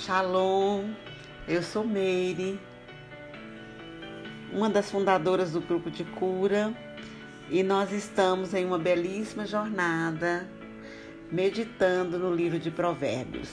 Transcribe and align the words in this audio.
Shalom, 0.00 0.94
eu 1.46 1.62
sou 1.62 1.84
Meire, 1.86 2.58
uma 4.50 4.70
das 4.70 4.90
fundadoras 4.90 5.52
do 5.52 5.60
grupo 5.60 5.90
de 5.90 6.04
cura, 6.04 6.74
e 7.50 7.62
nós 7.62 7.92
estamos 7.92 8.54
em 8.54 8.64
uma 8.64 8.78
belíssima 8.78 9.44
jornada 9.44 10.48
meditando 11.30 12.18
no 12.18 12.34
livro 12.34 12.58
de 12.58 12.70
Provérbios. 12.70 13.50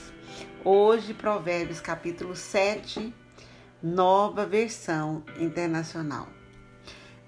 Hoje, 0.64 1.12
Provérbios 1.12 1.82
capítulo 1.82 2.34
7, 2.34 3.12
nova 3.82 4.46
versão 4.46 5.22
internacional. 5.38 6.28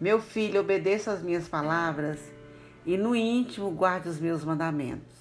Meu 0.01 0.19
filho, 0.23 0.63
obedeça 0.63 1.13
as 1.13 1.23
minhas 1.23 1.47
palavras 1.47 2.19
e 2.87 2.97
no 2.97 3.15
íntimo 3.15 3.71
guarde 3.71 4.09
os 4.09 4.19
meus 4.19 4.43
mandamentos 4.43 5.20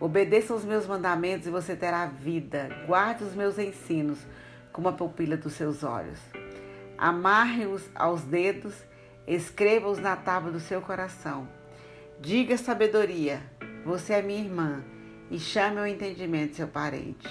Obedeça 0.00 0.54
os 0.54 0.64
meus 0.64 0.86
mandamentos 0.86 1.46
e 1.46 1.50
você 1.50 1.76
terá 1.76 2.06
vida. 2.06 2.70
Guarde 2.86 3.22
os 3.22 3.34
meus 3.34 3.58
ensinos 3.58 4.18
como 4.72 4.88
a 4.88 4.92
pupila 4.92 5.36
dos 5.36 5.52
seus 5.52 5.84
olhos. 5.84 6.18
Amarre-os 6.96 7.82
aos 7.94 8.22
dedos, 8.22 8.74
escreva-os 9.26 9.98
na 9.98 10.16
tábua 10.16 10.50
do 10.50 10.58
seu 10.58 10.80
coração. 10.80 11.46
Diga 12.18 12.56
sabedoria, 12.56 13.42
você 13.84 14.14
é 14.14 14.22
minha 14.22 14.42
irmã, 14.42 14.82
e 15.30 15.38
chame 15.38 15.80
o 15.80 15.86
entendimento 15.86 16.56
seu 16.56 16.66
parente. 16.66 17.28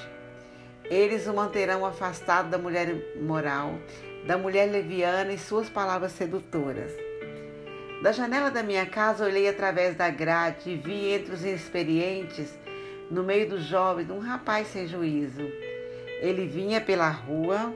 Eles 0.85 1.25
o 1.25 1.33
manterão 1.33 1.83
afastado 1.85 2.49
da 2.49 2.57
mulher 2.57 2.95
moral, 3.19 3.79
da 4.27 4.37
mulher 4.37 4.69
leviana 4.71 5.33
e 5.33 5.39
suas 5.39 5.69
palavras 5.69 6.11
sedutoras. 6.11 6.91
Da 8.01 8.11
janela 8.11 8.49
da 8.49 8.63
minha 8.63 8.85
casa 8.85 9.25
olhei 9.25 9.49
através 9.49 9.95
da 9.95 10.09
grade 10.09 10.69
e 10.69 10.75
vi 10.75 11.11
entre 11.11 11.33
os 11.33 11.43
inexperientes, 11.43 12.57
no 13.09 13.23
meio 13.23 13.49
dos 13.49 13.63
jovens, 13.63 14.09
um 14.09 14.19
rapaz 14.19 14.67
sem 14.67 14.87
juízo. 14.87 15.41
Ele 16.21 16.45
vinha 16.45 16.79
pela 16.79 17.09
rua, 17.09 17.73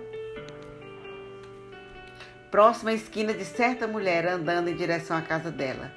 próxima 2.51 2.91
à 2.91 2.93
esquina 2.93 3.33
de 3.33 3.45
certa 3.45 3.87
mulher 3.87 4.27
andando 4.27 4.69
em 4.69 4.75
direção 4.75 5.17
à 5.17 5.21
casa 5.21 5.49
dela. 5.49 5.91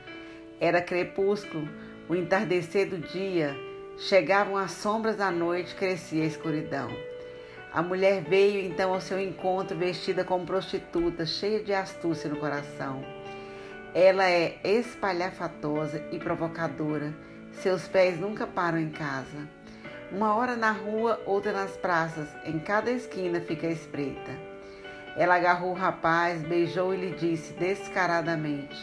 Era 0.61 0.81
crepúsculo, 0.81 1.69
o 2.09 2.15
entardecer 2.15 2.89
do 2.89 2.99
dia, 2.99 3.55
chegavam 3.99 4.57
as 4.57 4.73
sombras 4.73 5.17
da 5.17 5.31
noite, 5.31 5.75
crescia 5.75 6.23
a 6.23 6.27
escuridão. 6.27 6.89
A 7.73 7.83
mulher 7.83 8.23
veio 8.23 8.65
então 8.65 8.95
ao 8.95 9.01
seu 9.03 9.21
encontro 9.21 9.77
vestida 9.77 10.25
como 10.25 10.47
prostituta, 10.47 11.27
cheia 11.27 11.63
de 11.63 11.75
astúcia 11.75 12.31
no 12.31 12.37
coração. 12.37 13.05
Ela 13.93 14.31
é 14.31 14.59
espalhafatosa 14.65 16.03
e 16.11 16.19
provocadora. 16.19 17.15
Seus 17.63 17.89
pés 17.89 18.21
nunca 18.21 18.47
param 18.47 18.79
em 18.79 18.91
casa. 18.91 19.49
Uma 20.13 20.35
hora 20.35 20.55
na 20.57 20.73
rua, 20.73 21.21
outra 21.25 21.53
nas 21.53 21.75
praças. 21.77 22.29
Em 22.45 22.59
cada 22.59 22.91
esquina 22.91 23.41
fica 23.41 23.67
espreita. 23.67 24.31
Ela 25.17 25.37
agarrou 25.37 25.71
o 25.71 25.75
rapaz, 25.75 26.43
beijou 26.43 26.93
e 26.93 26.99
lhe 26.99 27.11
disse 27.17 27.55
descaradamente: 27.55 28.77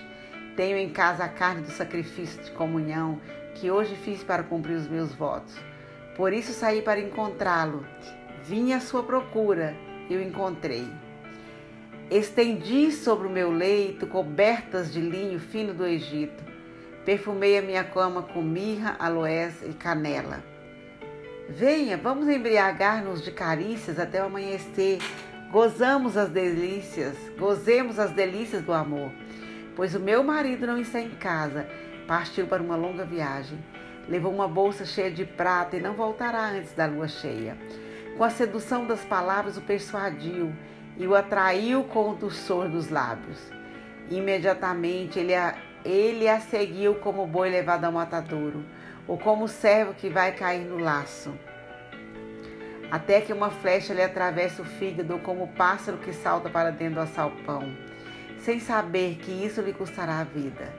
Tenho 0.57 0.75
em 0.75 0.89
casa 0.89 1.23
a 1.23 1.29
carne 1.29 1.61
do 1.61 1.71
sacrifício 1.71 2.41
de 2.43 2.49
comunhão 2.51 3.21
que 3.53 3.69
hoje 3.69 3.95
fiz 3.95 4.23
para 4.23 4.41
cumprir 4.41 4.75
os 4.75 4.87
meus 4.87 5.13
votos. 5.13 5.55
Por 6.17 6.33
isso 6.33 6.51
saí 6.51 6.81
para 6.81 6.99
encontrá-lo. 6.99 7.85
Vim 8.43 8.73
à 8.73 8.79
sua 8.79 9.03
procura 9.03 9.75
e 10.09 10.17
o 10.17 10.21
encontrei. 10.21 10.87
Estendi 12.09 12.91
sobre 12.91 13.27
o 13.27 13.31
meu 13.31 13.51
leito 13.51 14.07
cobertas 14.07 14.91
de 14.91 14.99
linho 14.99 15.39
fino 15.39 15.75
do 15.75 15.85
Egito. 15.85 16.52
Perfumei 17.05 17.57
a 17.57 17.61
minha 17.61 17.83
cama 17.83 18.21
com 18.21 18.41
mirra, 18.41 18.95
aloés 18.97 19.61
e 19.61 19.73
canela. 19.73 20.41
Venha, 21.49 21.97
vamos 21.97 22.29
embriagar-nos 22.29 23.21
de 23.21 23.29
carícias 23.29 23.99
até 23.99 24.23
o 24.23 24.27
amanhecer. 24.27 24.99
Gozamos 25.51 26.15
as 26.15 26.29
delícias, 26.29 27.15
gozemos 27.37 27.99
as 27.99 28.11
delícias 28.11 28.63
do 28.63 28.71
amor. 28.71 29.11
Pois 29.75 29.93
o 29.93 29.99
meu 29.99 30.23
marido 30.23 30.65
não 30.65 30.79
está 30.79 31.01
em 31.01 31.09
casa, 31.09 31.67
partiu 32.07 32.47
para 32.47 32.63
uma 32.63 32.77
longa 32.77 33.03
viagem. 33.03 33.59
Levou 34.07 34.33
uma 34.33 34.47
bolsa 34.47 34.85
cheia 34.85 35.11
de 35.11 35.25
prata 35.25 35.75
e 35.75 35.81
não 35.81 35.93
voltará 35.93 36.49
antes 36.51 36.73
da 36.73 36.85
lua 36.85 37.09
cheia. 37.09 37.57
Com 38.17 38.23
a 38.23 38.29
sedução 38.29 38.85
das 38.85 39.03
palavras 39.03 39.57
o 39.57 39.61
persuadiu 39.61 40.53
e 40.97 41.05
o 41.05 41.15
atraiu 41.15 41.83
com 41.83 42.11
o 42.11 42.15
doçor 42.15 42.69
dos 42.69 42.89
lábios. 42.89 43.51
Imediatamente 44.09 45.19
ele 45.19 45.35
a, 45.35 45.55
ele 45.83 46.27
a 46.27 46.39
seguiu 46.39 46.95
como 46.95 47.27
boi 47.27 47.49
levado 47.49 47.85
ao 47.85 47.91
matadouro, 47.91 48.63
ou 49.07 49.17
como 49.17 49.47
servo 49.47 49.93
que 49.93 50.09
vai 50.09 50.31
cair 50.31 50.65
no 50.65 50.77
laço. 50.77 51.33
Até 52.89 53.21
que 53.21 53.33
uma 53.33 53.49
flecha 53.49 53.93
lhe 53.93 54.01
atravessa 54.01 54.61
o 54.61 54.65
fígado, 54.65 55.19
como 55.19 55.45
o 55.45 55.47
pássaro 55.47 55.97
que 55.97 56.13
salta 56.13 56.49
para 56.49 56.71
dentro 56.71 56.95
do 56.95 57.01
assalpão, 57.01 57.75
sem 58.37 58.59
saber 58.59 59.15
que 59.15 59.31
isso 59.31 59.61
lhe 59.61 59.73
custará 59.73 60.19
a 60.19 60.23
vida. 60.23 60.71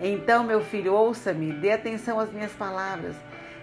Então, 0.00 0.42
meu 0.42 0.62
filho, 0.62 0.94
ouça-me, 0.94 1.52
dê 1.52 1.72
atenção 1.72 2.18
às 2.18 2.32
minhas 2.32 2.52
palavras. 2.52 3.14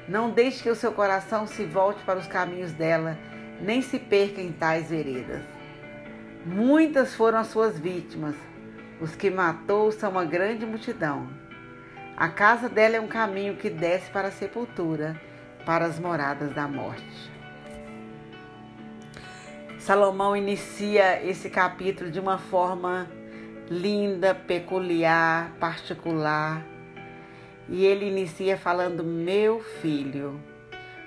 Não 0.08 0.30
deixe 0.30 0.64
que 0.64 0.70
o 0.70 0.76
seu 0.76 0.92
coração 0.92 1.48
se 1.48 1.66
volte 1.66 2.04
para 2.04 2.20
os 2.20 2.28
caminhos 2.28 2.72
dela, 2.72 3.18
nem 3.60 3.82
se 3.82 3.98
perca 3.98 4.40
em 4.40 4.52
tais 4.52 4.90
veredas. 4.90 5.42
Muitas 6.46 7.16
foram 7.16 7.40
as 7.40 7.48
suas 7.48 7.78
vítimas. 7.80 8.36
Os 9.00 9.16
que 9.16 9.30
matou 9.30 9.92
são 9.92 10.12
uma 10.12 10.26
grande 10.26 10.66
multidão. 10.66 11.28
A 12.16 12.30
casa 12.30 12.68
dela 12.68 12.96
é 12.96 13.00
um 13.00 13.08
caminho 13.08 13.56
que 13.56 13.70
desce 13.70 14.10
para 14.10 14.30
a 14.30 14.32
sepultura, 14.32 15.20
para 15.66 15.86
as 15.86 16.00
moradas 16.00 16.52
da 16.54 16.68
morte. 16.68 17.32
Salomão 19.78 20.36
inicia 20.36 21.24
esse 21.24 21.50
capítulo 21.50 22.10
de 22.10 22.20
uma 22.20 22.40
forma 22.40 23.08
linda, 23.70 24.34
peculiar, 24.34 25.52
particular. 25.60 26.66
E 27.70 27.86
ele 27.86 28.10
inicia 28.10 28.58
falando: 28.58 29.04
Meu 29.04 29.60
filho, 29.62 30.42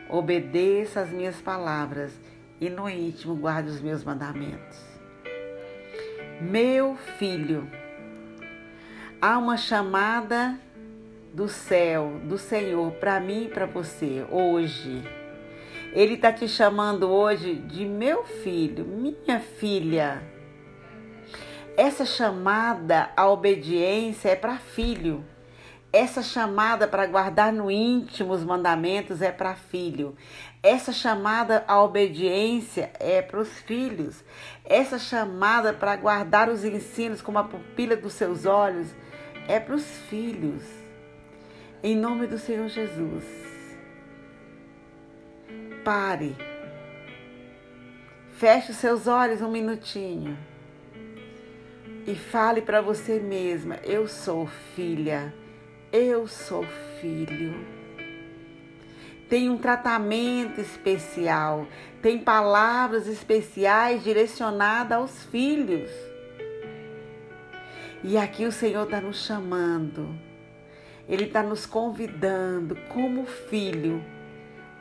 obedeça 0.08 1.00
as 1.00 1.10
minhas 1.10 1.36
palavras 1.40 2.12
e 2.60 2.70
no 2.70 2.88
íntimo 2.88 3.34
guarde 3.34 3.70
os 3.70 3.80
meus 3.80 4.04
mandamentos. 4.04 4.89
Meu 6.40 6.96
filho, 7.18 7.70
há 9.20 9.36
uma 9.36 9.58
chamada 9.58 10.58
do 11.34 11.46
céu, 11.48 12.18
do 12.24 12.38
Senhor, 12.38 12.92
para 12.92 13.20
mim 13.20 13.44
e 13.44 13.48
para 13.48 13.66
você 13.66 14.24
hoje. 14.30 15.02
Ele 15.92 16.14
está 16.14 16.32
te 16.32 16.48
chamando 16.48 17.10
hoje 17.10 17.56
de 17.56 17.84
meu 17.84 18.24
filho, 18.24 18.86
minha 18.86 19.38
filha. 19.38 20.22
Essa 21.76 22.06
chamada 22.06 23.10
à 23.14 23.28
obediência 23.28 24.30
é 24.30 24.36
para 24.36 24.56
filho. 24.56 25.22
Essa 25.92 26.22
chamada 26.22 26.86
para 26.86 27.04
guardar 27.06 27.52
no 27.52 27.68
íntimo 27.68 28.32
os 28.32 28.44
mandamentos 28.44 29.20
é 29.20 29.32
para 29.32 29.56
filho. 29.56 30.16
Essa 30.62 30.92
chamada 30.92 31.64
à 31.66 31.82
obediência 31.82 32.92
é 33.00 33.20
para 33.20 33.40
os 33.40 33.48
filhos. 33.60 34.22
Essa 34.64 35.00
chamada 35.00 35.72
para 35.72 35.96
guardar 35.96 36.48
os 36.48 36.64
ensinos 36.64 37.20
como 37.20 37.40
a 37.40 37.44
pupila 37.44 37.96
dos 37.96 38.12
seus 38.12 38.46
olhos 38.46 38.94
é 39.48 39.58
para 39.58 39.74
os 39.74 39.84
filhos. 40.08 40.62
Em 41.82 41.96
nome 41.96 42.28
do 42.28 42.38
Senhor 42.38 42.68
Jesus. 42.68 43.24
Pare. 45.84 46.36
Feche 48.36 48.70
os 48.70 48.76
seus 48.76 49.08
olhos 49.08 49.42
um 49.42 49.50
minutinho. 49.50 50.38
E 52.06 52.14
fale 52.14 52.62
para 52.62 52.80
você 52.80 53.18
mesma: 53.18 53.76
Eu 53.82 54.06
sou 54.06 54.46
filha 54.76 55.34
eu 55.92 56.26
sou 56.26 56.64
filho. 57.00 57.66
Tem 59.28 59.48
um 59.48 59.58
tratamento 59.58 60.60
especial, 60.60 61.66
tem 62.02 62.18
palavras 62.18 63.06
especiais 63.06 64.02
direcionadas 64.02 64.98
aos 64.98 65.24
filhos. 65.24 65.90
E 68.02 68.16
aqui 68.16 68.44
o 68.44 68.52
Senhor 68.52 68.84
está 68.84 69.00
nos 69.00 69.24
chamando, 69.24 70.18
Ele 71.08 71.24
está 71.24 71.42
nos 71.42 71.66
convidando, 71.66 72.76
como 72.88 73.24
filho, 73.24 74.02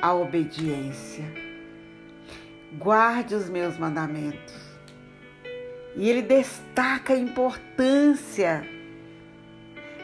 à 0.02 0.14
obediência. 0.14 1.26
Guarde 2.74 3.36
os 3.36 3.50
meus 3.50 3.78
mandamentos. 3.78 4.56
E 5.96 6.10
Ele 6.10 6.22
destaca 6.22 7.14
a 7.14 7.18
importância 7.18 8.79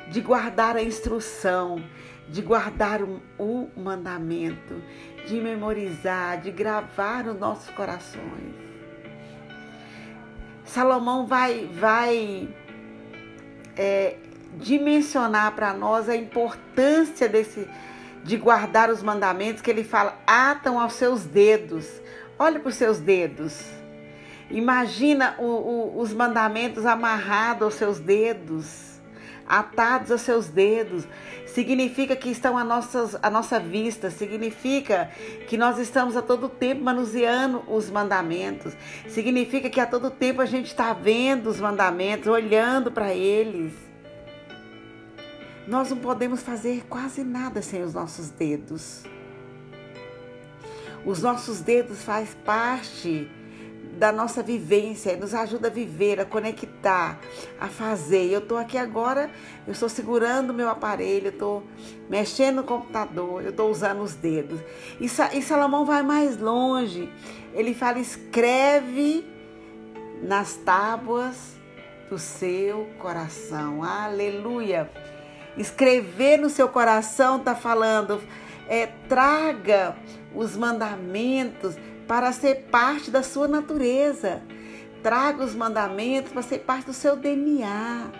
de 0.10 0.22
guardar 0.22 0.76
a 0.76 0.84
instrução, 0.84 1.84
de 2.28 2.42
guardar 2.42 3.02
o, 3.02 3.22
o 3.38 3.70
mandamento, 3.76 4.82
de 5.28 5.36
memorizar, 5.36 6.42
de 6.42 6.52
gravar 6.52 7.24
nos 7.24 7.40
nossos 7.40 7.70
corações. 7.72 8.66
Salomão 10.64 11.28
vai, 11.28 11.70
vai 11.74 12.50
é, 13.78 14.18
dimensionar 14.58 15.54
para 15.54 15.74
nós 15.74 16.10
a 16.10 16.16
importância 16.16 17.30
desse, 17.30 17.68
de 18.24 18.38
guardar 18.38 18.90
os 18.90 19.04
mandamentos 19.04 19.62
que 19.62 19.70
ele 19.70 19.84
fala, 19.84 20.18
atam 20.26 20.80
aos 20.80 20.94
seus 20.94 21.24
dedos. 21.24 21.88
Olhe 22.38 22.60
para 22.60 22.70
os 22.70 22.76
seus 22.76 23.00
dedos. 23.00 23.64
Imagina 24.50 25.36
o, 25.40 25.46
o, 25.46 26.00
os 26.00 26.14
mandamentos 26.14 26.86
amarrados 26.86 27.64
aos 27.64 27.74
seus 27.76 28.00
dedos, 28.00 28.95
atados 29.48 30.12
aos 30.12 30.22
seus 30.22 30.48
dedos. 30.48 31.08
Significa 31.46 32.16
que 32.16 32.30
estão 32.30 32.58
a, 32.58 32.64
nossas, 32.64 33.18
a 33.22 33.30
nossa 33.30 33.60
vista, 33.60 34.10
significa 34.10 35.10
que 35.48 35.58
nós 35.58 35.80
estamos 35.80 36.18
a 36.18 36.22
todo 36.22 36.50
tempo 36.50 36.84
manuseando 36.84 37.64
os 37.68 37.90
mandamentos, 37.90 38.74
significa 39.08 39.70
que 39.70 39.80
a 39.80 39.86
todo 39.86 40.12
tempo 40.12 40.42
a 40.42 40.46
gente 40.46 40.68
está 40.68 40.92
vendo 40.92 41.48
os 41.48 41.60
mandamentos, 41.60 42.28
olhando 42.28 42.92
para 42.92 43.14
eles. 43.14 43.74
Nós 45.68 45.90
não 45.90 45.98
podemos 45.98 46.42
fazer 46.42 46.86
quase 46.88 47.24
nada 47.24 47.62
sem 47.62 47.82
os 47.82 47.94
nossos 47.94 48.30
dedos. 48.30 49.04
Os 51.06 51.22
nossos 51.22 51.60
dedos 51.62 52.04
faz 52.04 52.36
parte 52.46 53.30
da 53.98 54.12
nossa 54.12 54.44
vivência, 54.44 55.16
nos 55.16 55.34
ajuda 55.34 55.68
a 55.68 55.72
viver, 55.72 56.20
a 56.20 56.26
conectar, 56.26 57.20
a 57.60 57.68
fazer. 57.68 58.32
Eu 58.32 58.40
estou 58.40 58.58
aqui 58.58 58.78
agora, 58.78 59.30
eu 59.66 59.72
estou 59.72 59.90
segurando 59.90 60.50
o 60.50 60.54
meu 60.54 60.70
aparelho, 60.70 61.28
eu 61.28 61.32
estou 61.32 61.64
mexendo 62.10 62.58
no 62.58 62.64
computador, 62.64 63.44
eu 63.44 63.52
estou 63.52 63.70
usando 63.70 64.02
os 64.02 64.14
dedos. 64.14 64.60
E, 65.00 65.06
e 65.06 65.42
Salomão 65.42 65.86
vai 65.86 66.04
mais 66.04 66.38
longe. 66.38 67.10
Ele 67.54 67.74
fala: 67.74 68.00
escreve 68.00 69.26
nas 70.22 70.56
tábuas 70.56 71.56
do 72.10 72.18
seu 72.20 72.88
coração. 73.00 73.84
Aleluia. 73.84 74.90
Escrever 75.58 76.38
no 76.38 76.50
seu 76.50 76.68
coração 76.68 77.38
está 77.38 77.56
falando, 77.56 78.22
é, 78.68 78.88
traga 79.08 79.96
os 80.34 80.58
mandamentos 80.58 81.78
para 82.08 82.32
ser 82.32 82.68
parte 82.72 83.10
da 83.10 83.24
sua 83.24 83.48
natureza. 83.48 84.42
Traga 85.02 85.44
os 85.44 85.54
mandamentos 85.54 86.32
para 86.32 86.42
ser 86.42 86.60
parte 86.60 86.86
do 86.86 86.94
seu 86.94 87.16
DNA. 87.16 88.12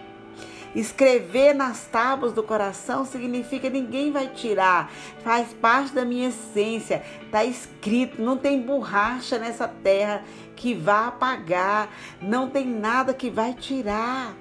Escrever 0.76 1.54
nas 1.54 1.86
tábuas 1.86 2.34
do 2.34 2.44
coração 2.44 3.06
significa 3.06 3.70
ninguém 3.70 4.12
vai 4.12 4.28
tirar, 4.28 4.92
faz 5.24 5.54
parte 5.54 5.94
da 5.94 6.04
minha 6.04 6.28
essência, 6.28 7.02
está 7.24 7.46
escrito, 7.46 8.22
não 8.22 8.38
tem 8.38 8.62
borracha 8.62 9.40
nessa 9.40 9.70
terra 9.70 10.22
que 10.54 10.74
vá 10.74 11.08
apagar, 11.08 11.90
não 12.22 12.50
tem 12.50 12.68
nada 12.68 13.14
que 13.14 13.30
vai 13.30 13.54
tirar. 13.54 14.36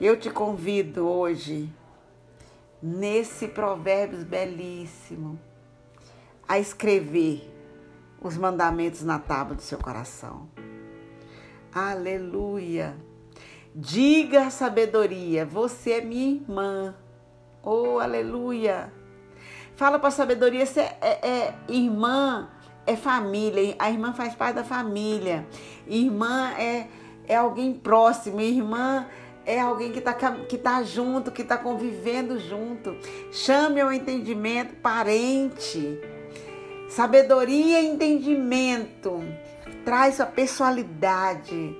Eu 0.00 0.16
te 0.16 0.30
convido 0.30 1.08
hoje, 1.08 1.68
nesse 2.80 3.48
provérbios 3.48 4.22
belíssimo, 4.22 5.36
a 6.46 6.60
escrever 6.60 7.51
os 8.28 8.36
mandamentos 8.36 9.02
na 9.02 9.18
tábua 9.18 9.56
do 9.56 9.62
seu 9.62 9.78
coração. 9.78 10.48
Aleluia! 11.74 12.96
Diga 13.74 14.46
a 14.46 14.50
sabedoria, 14.50 15.46
você 15.46 15.92
é 15.92 16.00
minha 16.00 16.34
irmã. 16.34 16.94
Oh, 17.62 17.98
aleluia! 17.98 18.92
Fala 19.74 19.98
para 19.98 20.08
a 20.08 20.12
sabedoria, 20.12 20.66
você 20.66 20.80
é, 20.80 20.98
é, 21.00 21.28
é 21.28 21.54
irmã, 21.68 22.50
é 22.86 22.94
família. 22.94 23.74
A 23.78 23.90
irmã 23.90 24.12
faz 24.12 24.34
parte 24.34 24.56
da 24.56 24.64
família. 24.64 25.46
Irmã 25.86 26.52
é, 26.58 26.88
é 27.26 27.36
alguém 27.36 27.72
próximo. 27.72 28.40
Irmã 28.40 29.06
é 29.46 29.60
alguém 29.60 29.90
que 29.90 29.98
está 29.98 30.12
que 30.12 30.58
tá 30.58 30.82
junto, 30.82 31.32
que 31.32 31.42
está 31.42 31.56
convivendo 31.56 32.38
junto. 32.38 32.96
Chame 33.32 33.80
ao 33.80 33.92
entendimento 33.92 34.76
parente. 34.76 35.98
Sabedoria 36.94 37.80
e 37.80 37.86
entendimento 37.86 39.24
traz 39.82 40.20
a 40.20 40.26
personalidade, 40.26 41.74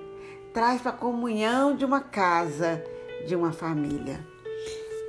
traz 0.55 0.81
para 0.81 0.91
a 0.91 0.95
comunhão 0.95 1.77
de 1.77 1.85
uma 1.85 2.01
casa, 2.01 2.83
de 3.27 3.37
uma 3.37 3.53
família. 3.53 4.27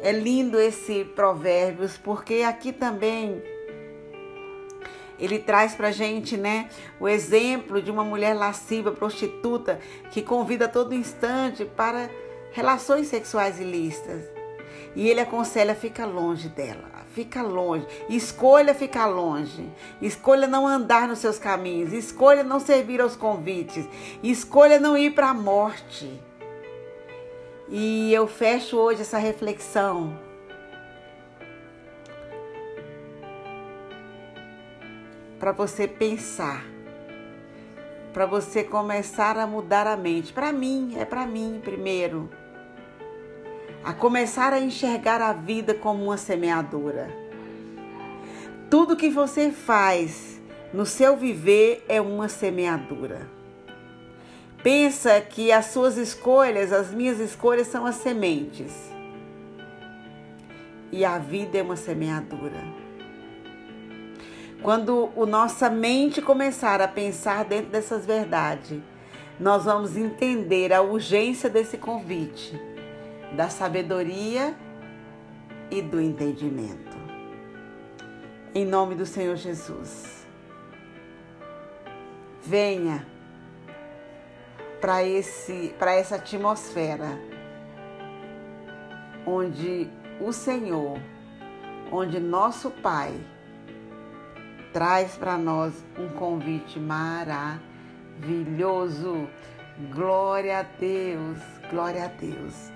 É 0.02 0.12
lindo 0.12 0.60
esse 0.60 1.06
provérbios, 1.06 1.98
porque 1.98 2.44
aqui 2.46 2.74
também 2.74 3.42
ele 5.18 5.40
traz 5.40 5.74
para 5.74 5.90
gente, 5.90 6.36
né, 6.36 6.68
o 7.00 7.08
exemplo 7.08 7.82
de 7.82 7.90
uma 7.90 8.04
mulher 8.04 8.34
lasciva, 8.34 8.92
prostituta, 8.92 9.80
que 10.12 10.22
convida 10.22 10.66
a 10.66 10.68
todo 10.68 10.94
instante 10.94 11.64
para 11.64 12.10
relações 12.52 13.08
sexuais 13.08 13.58
ilícitas. 13.58 14.32
E 14.96 15.10
ele 15.10 15.20
aconselha 15.20 15.75
fica 15.75 16.06
longe 16.06 16.50
dela 16.50 16.94
fica 17.14 17.42
longe. 17.42 17.88
Escolha 18.10 18.74
ficar 18.74 19.06
longe. 19.06 19.70
Escolha 20.02 20.48
não 20.48 20.68
andar 20.68 21.08
nos 21.08 21.20
seus 21.20 21.38
caminhos. 21.38 21.94
Escolha 21.94 22.44
não 22.44 22.60
servir 22.60 23.00
aos 23.00 23.16
convites. 23.16 23.88
Escolha 24.22 24.80
não 24.80 24.98
ir 24.98 25.14
para 25.14 25.30
a 25.30 25.34
morte. 25.34 26.20
E 27.70 28.14
eu 28.14 28.28
fecho 28.28 28.78
hoje 28.78 29.02
essa 29.02 29.18
reflexão. 29.18 30.20
Para 35.40 35.52
você 35.52 35.88
pensar. 35.88 36.66
Para 38.12 38.26
você 38.26 38.64
começar 38.64 39.38
a 39.38 39.48
mudar 39.48 39.88
a 39.88 39.96
mente. 39.96 40.34
Para 40.34 40.52
mim, 40.52 40.96
é 40.98 41.06
para 41.06 41.26
mim 41.26 41.62
primeiro 41.64 42.30
a 43.83 43.91
começar 43.91 44.53
a 44.53 44.62
enxergar 44.62 45.21
a 45.21 45.33
vida 45.33 45.74
como 45.74 46.06
uma 46.06 46.18
semeadora. 46.18 47.09
Tudo 48.69 48.95
que 48.95 49.09
você 49.09 49.51
faz 49.51 50.41
no 50.74 50.85
seu 50.85 51.18
viver 51.18 51.83
é 51.89 52.00
uma 52.00 52.30
semeadura. 52.30 53.27
Pensa 54.63 55.19
que 55.19 55.51
as 55.51 55.65
suas 55.65 55.97
escolhas, 55.97 56.71
as 56.71 56.91
minhas 56.91 57.19
escolhas 57.19 57.68
são 57.68 57.85
as 57.85 57.95
sementes. 57.95 58.71
E 60.89 61.03
a 61.03 61.18
vida 61.18 61.57
é 61.57 61.62
uma 61.62 61.75
semeadura. 61.75 62.63
Quando 64.62 65.09
a 65.18 65.25
nossa 65.25 65.69
mente 65.69 66.21
começar 66.21 66.81
a 66.81 66.88
pensar 66.88 67.44
dentro 67.44 67.69
dessas 67.69 68.06
verdades, 68.06 68.80
nós 69.38 69.65
vamos 69.65 69.97
entender 69.97 70.71
a 70.71 70.81
urgência 70.81 71.50
desse 71.50 71.77
convite 71.77 72.73
da 73.35 73.50
sabedoria 73.50 74.56
e 75.71 75.81
do 75.81 76.00
entendimento. 76.00 76.97
Em 78.53 78.65
nome 78.65 78.95
do 78.95 79.06
Senhor 79.06 79.35
Jesus. 79.35 80.25
Venha 82.42 83.06
para 84.80 85.04
esse 85.04 85.73
para 85.80 85.94
essa 85.94 86.16
atmosfera 86.16 87.18
onde 89.25 89.90
o 90.19 90.31
Senhor, 90.33 90.99
onde 91.92 92.19
nosso 92.19 92.69
Pai 92.69 93.13
traz 94.71 95.16
para 95.16 95.37
nós 95.37 95.73
um 95.97 96.09
convite 96.09 96.80
maravilhoso. 96.80 97.59
Glória 99.92 100.59
a 100.59 100.63
Deus, 100.63 101.40
glória 101.71 102.04
a 102.06 102.07
Deus. 102.07 102.71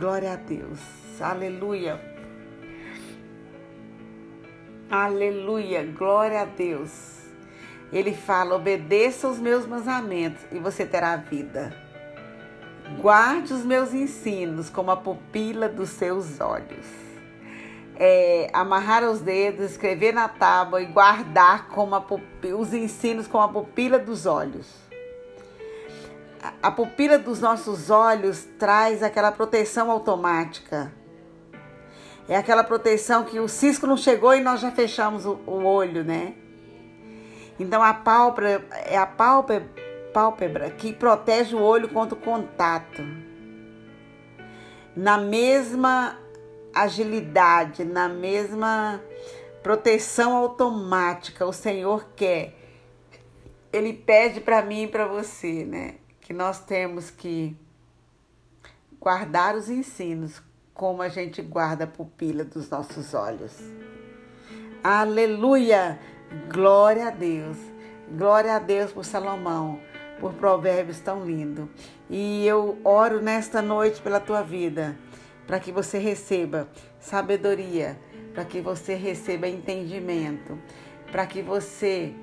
Glória 0.00 0.32
a 0.32 0.36
Deus. 0.36 0.80
Aleluia. 1.20 2.00
Aleluia. 4.90 5.84
Glória 5.84 6.40
a 6.40 6.44
Deus. 6.46 7.18
Ele 7.92 8.14
fala: 8.14 8.56
obedeça 8.56 9.28
os 9.28 9.38
meus 9.38 9.66
mandamentos 9.66 10.42
e 10.50 10.58
você 10.58 10.86
terá 10.86 11.16
vida. 11.16 11.76
Guarde 12.98 13.52
os 13.52 13.62
meus 13.62 13.92
ensinos 13.92 14.70
como 14.70 14.90
a 14.90 14.96
pupila 14.96 15.68
dos 15.68 15.90
seus 15.90 16.40
olhos. 16.40 16.86
É, 17.94 18.48
amarrar 18.54 19.04
os 19.04 19.20
dedos, 19.20 19.72
escrever 19.72 20.14
na 20.14 20.30
tábua 20.30 20.80
e 20.80 20.86
guardar 20.86 21.68
como 21.68 21.94
a 21.94 22.02
os 22.56 22.72
ensinos 22.72 23.26
como 23.26 23.44
a 23.44 23.48
pupila 23.48 23.98
dos 23.98 24.24
olhos 24.24 24.89
a 26.62 26.70
pupila 26.70 27.18
dos 27.18 27.40
nossos 27.40 27.90
olhos 27.90 28.48
traz 28.58 29.02
aquela 29.02 29.30
proteção 29.30 29.90
automática. 29.90 30.92
É 32.28 32.36
aquela 32.36 32.64
proteção 32.64 33.24
que 33.24 33.38
o 33.38 33.48
cisco 33.48 33.86
não 33.86 33.96
chegou 33.96 34.34
e 34.34 34.40
nós 34.40 34.60
já 34.60 34.70
fechamos 34.70 35.26
o, 35.26 35.38
o 35.46 35.64
olho, 35.64 36.04
né? 36.04 36.34
Então 37.58 37.82
a 37.82 37.92
pálpebra 37.92 38.64
é 38.86 38.96
a 38.96 39.06
pálpebra, 39.06 39.68
pálpebra 40.14 40.70
que 40.70 40.92
protege 40.92 41.54
o 41.54 41.60
olho 41.60 41.88
contra 41.88 42.16
o 42.16 42.20
contato. 42.20 43.02
Na 44.96 45.18
mesma 45.18 46.18
agilidade, 46.74 47.84
na 47.84 48.08
mesma 48.08 49.02
proteção 49.62 50.36
automática, 50.36 51.44
o 51.44 51.52
Senhor 51.52 52.06
quer. 52.16 52.54
Ele 53.72 53.92
pede 53.92 54.40
para 54.40 54.62
mim 54.62 54.84
e 54.84 54.88
para 54.88 55.06
você, 55.06 55.64
né? 55.64 55.96
Que 56.30 56.34
nós 56.34 56.60
temos 56.60 57.10
que 57.10 57.56
guardar 59.00 59.56
os 59.56 59.68
ensinos 59.68 60.40
como 60.72 61.02
a 61.02 61.08
gente 61.08 61.42
guarda 61.42 61.82
a 61.82 61.86
pupila 61.88 62.44
dos 62.44 62.70
nossos 62.70 63.14
olhos. 63.14 63.52
Aleluia! 64.80 65.98
Glória 66.48 67.08
a 67.08 67.10
Deus. 67.10 67.56
Glória 68.16 68.54
a 68.54 68.60
Deus 68.60 68.92
por 68.92 69.04
Salomão, 69.04 69.80
por 70.20 70.32
provérbios 70.34 71.00
tão 71.00 71.26
lindo. 71.26 71.68
E 72.08 72.46
eu 72.46 72.78
oro 72.84 73.20
nesta 73.20 73.60
noite 73.60 74.00
pela 74.00 74.20
tua 74.20 74.40
vida, 74.40 74.96
para 75.48 75.58
que 75.58 75.72
você 75.72 75.98
receba 75.98 76.68
sabedoria, 77.00 77.98
para 78.34 78.44
que 78.44 78.60
você 78.60 78.94
receba 78.94 79.48
entendimento, 79.48 80.56
para 81.10 81.26
que 81.26 81.42
você 81.42 82.14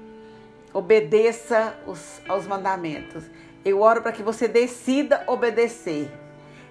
obedeça 0.73 1.77
os, 1.85 2.21
aos 2.25 2.47
mandamentos. 2.47 3.25
Eu 3.63 3.81
oro 3.81 4.01
para 4.01 4.11
que 4.11 4.23
você 4.23 4.47
decida 4.47 5.23
obedecer. 5.27 6.11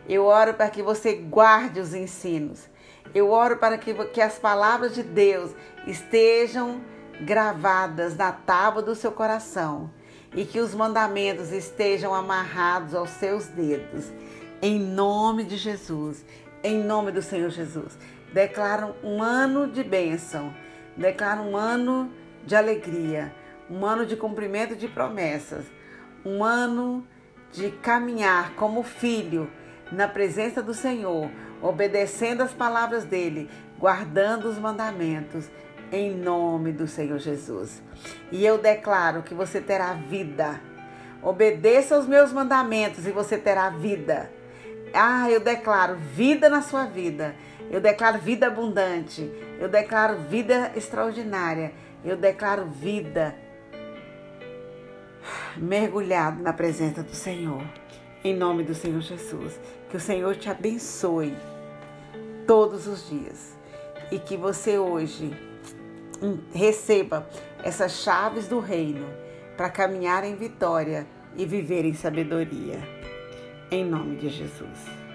Eu 0.08 0.24
oro 0.24 0.54
para 0.54 0.70
que 0.70 0.82
você 0.82 1.14
guarde 1.14 1.80
os 1.80 1.94
ensinos. 1.94 2.68
Eu 3.14 3.30
oro 3.30 3.56
para 3.56 3.78
que, 3.78 3.92
que 4.06 4.20
as 4.20 4.38
palavras 4.38 4.94
de 4.94 5.02
Deus 5.02 5.52
estejam 5.86 6.80
gravadas 7.20 8.16
na 8.16 8.32
tábua 8.32 8.82
do 8.82 8.94
seu 8.94 9.10
coração 9.10 9.90
e 10.34 10.44
que 10.44 10.60
os 10.60 10.74
mandamentos 10.74 11.50
estejam 11.52 12.14
amarrados 12.14 12.94
aos 12.94 13.10
seus 13.10 13.46
dedos. 13.46 14.12
Em 14.60 14.78
nome 14.78 15.44
de 15.44 15.56
Jesus, 15.56 16.24
em 16.62 16.82
nome 16.82 17.10
do 17.12 17.22
Senhor 17.22 17.50
Jesus. 17.50 17.98
Declaro 18.32 18.94
um 19.02 19.22
ano 19.22 19.68
de 19.68 19.82
bênção, 19.82 20.54
declaro 20.96 21.42
um 21.42 21.56
ano 21.56 22.10
de 22.44 22.54
alegria, 22.54 23.34
um 23.70 23.84
ano 23.84 24.04
de 24.04 24.16
cumprimento 24.16 24.76
de 24.76 24.88
promessas, 24.88 25.64
um 26.26 26.42
ano 26.42 27.06
de 27.52 27.70
caminhar 27.70 28.54
como 28.54 28.82
filho 28.82 29.48
na 29.92 30.08
presença 30.08 30.60
do 30.60 30.74
Senhor, 30.74 31.30
obedecendo 31.62 32.42
as 32.42 32.52
palavras 32.52 33.04
dele, 33.04 33.48
guardando 33.78 34.46
os 34.48 34.58
mandamentos, 34.58 35.48
em 35.92 36.12
nome 36.12 36.72
do 36.72 36.88
Senhor 36.88 37.20
Jesus. 37.20 37.80
E 38.32 38.44
eu 38.44 38.58
declaro 38.58 39.22
que 39.22 39.34
você 39.34 39.60
terá 39.60 39.92
vida. 39.92 40.60
Obedeça 41.22 41.94
aos 41.94 42.08
meus 42.08 42.32
mandamentos 42.32 43.06
e 43.06 43.12
você 43.12 43.38
terá 43.38 43.70
vida. 43.70 44.28
Ah, 44.92 45.30
eu 45.30 45.38
declaro 45.38 45.94
vida 45.94 46.48
na 46.48 46.60
sua 46.60 46.86
vida. 46.86 47.36
Eu 47.70 47.80
declaro 47.80 48.18
vida 48.18 48.48
abundante. 48.48 49.30
Eu 49.60 49.68
declaro 49.68 50.18
vida 50.22 50.72
extraordinária. 50.74 51.72
Eu 52.04 52.16
declaro 52.16 52.66
vida 52.66 53.34
mergulhado 55.58 56.42
na 56.42 56.52
presença 56.52 57.02
do 57.02 57.14
Senhor. 57.14 57.62
Em 58.24 58.36
nome 58.36 58.64
do 58.64 58.74
Senhor 58.74 59.00
Jesus. 59.00 59.58
Que 59.90 59.96
o 59.96 60.00
Senhor 60.00 60.36
te 60.36 60.48
abençoe 60.48 61.34
todos 62.46 62.86
os 62.86 63.08
dias. 63.08 63.56
E 64.10 64.18
que 64.18 64.36
você 64.36 64.78
hoje 64.78 65.32
receba 66.52 67.28
essas 67.62 67.92
chaves 67.92 68.48
do 68.48 68.60
reino 68.60 69.06
para 69.56 69.70
caminhar 69.70 70.24
em 70.24 70.36
vitória 70.36 71.06
e 71.36 71.44
viver 71.44 71.84
em 71.84 71.94
sabedoria. 71.94 72.78
Em 73.70 73.84
nome 73.84 74.16
de 74.16 74.28
Jesus. 74.28 74.96